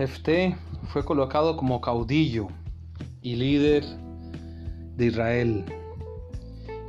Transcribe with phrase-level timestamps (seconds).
[0.00, 0.56] Jefté
[0.94, 2.48] fue colocado como caudillo
[3.20, 3.84] y líder
[4.96, 5.66] de Israel.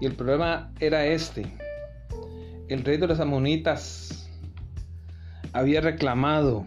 [0.00, 1.44] Y el problema era este.
[2.68, 4.30] El rey de los amonitas
[5.52, 6.64] había reclamado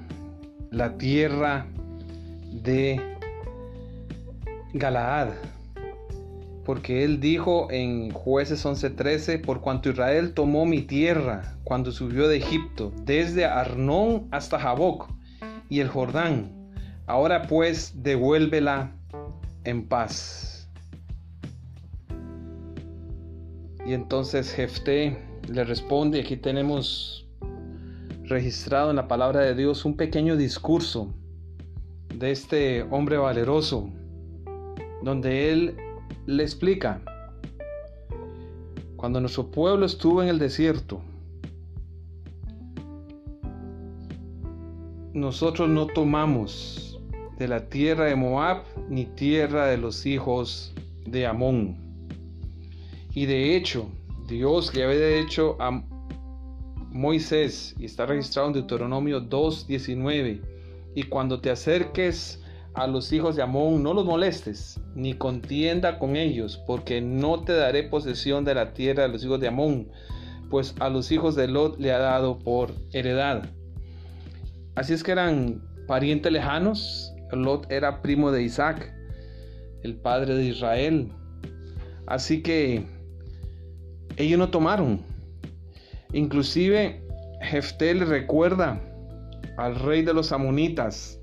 [0.70, 1.66] la tierra
[2.52, 3.02] de
[4.74, 5.30] Galaad.
[6.66, 12.36] Porque él dijo en jueces 11:13, por cuanto Israel tomó mi tierra cuando subió de
[12.36, 15.08] Egipto, desde Arnón hasta Jaboc
[15.74, 16.52] y el Jordán,
[17.08, 18.96] ahora pues devuélvela
[19.64, 20.70] en paz.
[23.84, 25.18] Y entonces Jefté
[25.52, 27.28] le responde, aquí tenemos
[28.26, 31.12] registrado en la palabra de Dios un pequeño discurso
[32.14, 33.90] de este hombre valeroso,
[35.02, 35.76] donde él
[36.28, 37.02] le explica,
[38.96, 41.02] cuando nuestro pueblo estuvo en el desierto,
[45.24, 47.00] nosotros no tomamos
[47.40, 50.74] de la tierra de Moab ni tierra de los hijos
[51.06, 51.78] de Amón.
[53.14, 53.90] Y de hecho,
[54.28, 55.82] Dios le había dicho a
[56.92, 60.42] Moisés, y está registrado en Deuteronomio 2.19,
[60.94, 62.44] y cuando te acerques
[62.74, 67.54] a los hijos de Amón, no los molestes, ni contienda con ellos, porque no te
[67.54, 69.88] daré posesión de la tierra de los hijos de Amón,
[70.50, 73.50] pues a los hijos de Lot le ha dado por heredad.
[74.76, 77.14] Así es que eran parientes lejanos.
[77.32, 78.94] Lot era primo de Isaac,
[79.84, 81.12] el padre de Israel.
[82.06, 82.86] Así que
[84.18, 85.02] ellos no tomaron.
[86.12, 87.02] Inclusive
[87.42, 88.80] Jefté recuerda
[89.58, 91.20] al rey de los amonitas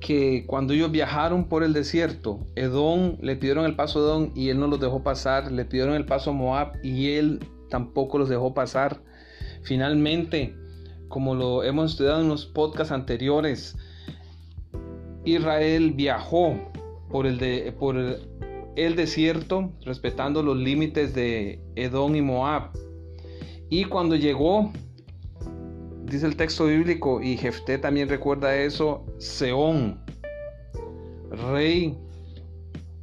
[0.00, 4.50] que cuando ellos viajaron por el desierto, Edom le pidieron el paso a Edom y
[4.50, 8.28] él no los dejó pasar, le pidieron el paso a Moab y él tampoco los
[8.28, 9.00] dejó pasar.
[9.62, 10.54] Finalmente,
[11.14, 13.76] como lo hemos estudiado en los podcasts anteriores,
[15.24, 16.58] Israel viajó
[17.08, 22.70] por el, de, por el desierto respetando los límites de Edom y Moab.
[23.70, 24.72] Y cuando llegó,
[26.06, 30.00] dice el texto bíblico, y Jefté también recuerda eso, Seón,
[31.52, 31.96] rey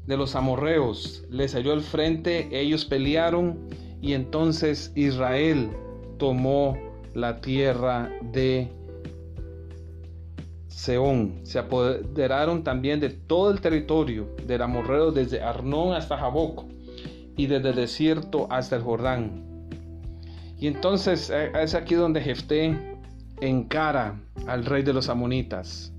[0.06, 3.70] de los amorreos, le salió al frente, ellos pelearon
[4.02, 5.72] y entonces Israel
[6.18, 8.72] tomó la tierra de
[10.68, 11.42] Seón.
[11.44, 16.66] Se apoderaron también de todo el territorio del amorreo desde Arnón hasta Jaboc
[17.38, 19.46] y desde el desierto hasta el Jordán.
[20.58, 22.78] Y entonces eh, es aquí donde Jefté
[23.42, 25.92] encara al rey de los amonitas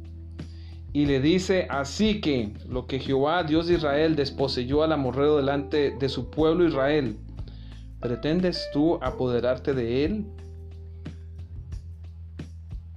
[0.95, 5.97] y le dice, así que lo que Jehová, Dios de Israel, desposeyó al amorreo delante
[5.99, 7.17] de su pueblo Israel,
[7.99, 10.27] ¿pretendes tú apoderarte de él?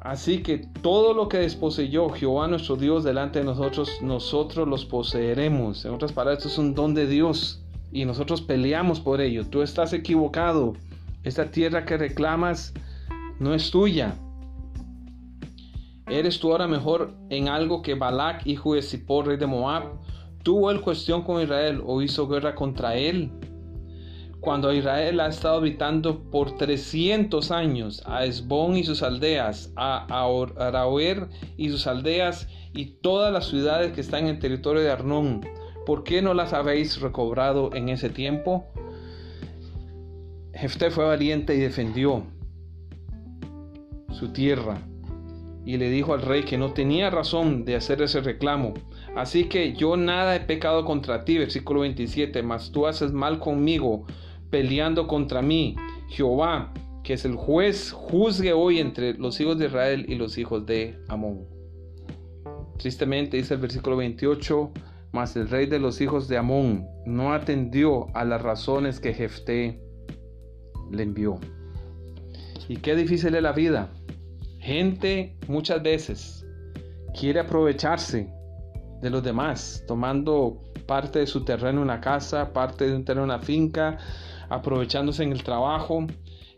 [0.05, 5.83] Así que todo lo que desposeyó Jehová nuestro Dios delante de nosotros, nosotros los poseeremos.
[5.83, 9.47] En otras palabras, esto es un don de Dios y nosotros peleamos por ello.
[9.47, 10.73] Tú estás equivocado.
[11.23, 12.71] Esta tierra que reclamas
[13.39, 14.13] no es tuya.
[16.07, 19.85] ¿Eres tú ahora mejor en algo que Balak, hijo de Zippor, rey de Moab?
[20.43, 23.31] ¿Tuvo él cuestión con Israel o hizo guerra contra él?
[24.45, 31.27] Cuando Israel ha estado habitando por 300 años a Esbón y sus aldeas, a Araoer
[31.57, 35.41] y sus aldeas y todas las ciudades que están en el territorio de Arnón,
[35.87, 38.67] ¿por qué no las habéis recobrado en ese tiempo?
[40.53, 42.23] Jefté fue valiente y defendió
[44.11, 44.77] su tierra
[45.65, 48.75] y le dijo al rey que no tenía razón de hacer ese reclamo.
[49.15, 54.05] Así que yo nada he pecado contra ti, versículo 27, mas tú haces mal conmigo
[54.49, 55.75] peleando contra mí.
[56.09, 56.73] Jehová,
[57.03, 60.99] que es el juez, juzgue hoy entre los hijos de Israel y los hijos de
[61.07, 61.45] Amón.
[62.77, 64.71] Tristemente dice el versículo 28,
[65.11, 69.81] mas el rey de los hijos de Amón no atendió a las razones que Jefté
[70.91, 71.39] le envió.
[72.67, 73.89] Y qué difícil es la vida.
[74.59, 76.45] Gente muchas veces
[77.17, 78.29] quiere aprovecharse
[79.01, 83.25] de los demás, tomando parte de su terreno en una casa, parte de un terreno
[83.25, 83.97] en una finca,
[84.49, 86.05] aprovechándose en el trabajo.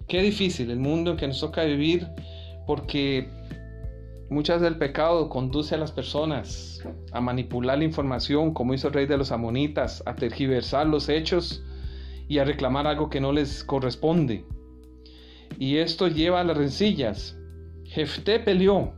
[0.08, 2.08] Qué difícil el mundo en que nos toca vivir
[2.66, 3.30] porque
[4.30, 6.82] muchas del pecado conduce a las personas
[7.12, 11.64] a manipular la información como hizo el rey de los amonitas, a tergiversar los hechos
[12.28, 14.46] y a reclamar algo que no les corresponde.
[15.60, 17.38] Y esto lleva a las rencillas.
[17.86, 18.94] Jefté peleó.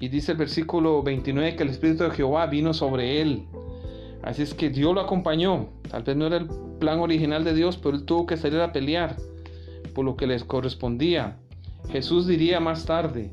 [0.00, 3.46] Y dice el versículo 29 que el Espíritu de Jehová vino sobre él.
[4.24, 5.68] Así es que Dios lo acompañó.
[5.90, 6.48] Tal vez no era el
[6.80, 9.16] plan original de Dios, pero él tuvo que salir a pelear
[9.94, 11.36] por lo que les correspondía.
[11.90, 13.30] Jesús diría más tarde,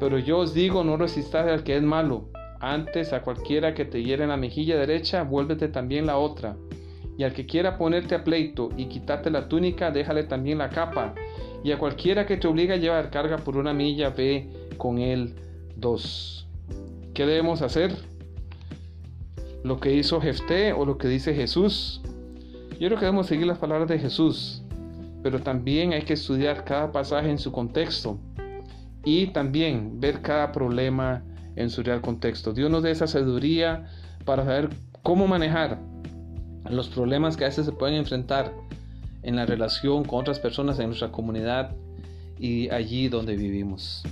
[0.00, 2.28] Pero yo os digo, no resistáis al que es malo.
[2.60, 6.56] Antes a cualquiera que te hiere en la mejilla derecha, vuélvete también la otra.
[7.16, 11.14] Y al que quiera ponerte a pleito y quitarte la túnica, déjale también la capa.
[11.62, 15.36] Y a cualquiera que te obliga a llevar carga por una milla, ve con él
[15.76, 16.48] dos.
[17.14, 17.94] ¿Qué debemos hacer?
[19.64, 22.02] Lo que hizo Jefté o lo que dice Jesús.
[22.78, 24.62] Yo creo que debemos seguir las palabras de Jesús,
[25.22, 28.18] pero también hay que estudiar cada pasaje en su contexto
[29.04, 31.24] y también ver cada problema
[31.56, 32.52] en su real contexto.
[32.52, 33.86] Dios nos dé esa sabiduría
[34.26, 34.68] para saber
[35.02, 35.80] cómo manejar
[36.68, 38.54] los problemas que a veces se pueden enfrentar
[39.22, 41.74] en la relación con otras personas en nuestra comunidad
[42.38, 44.02] y allí donde vivimos.